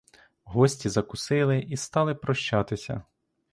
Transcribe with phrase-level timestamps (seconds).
[0.43, 3.03] Гості закусили і стали прощатися.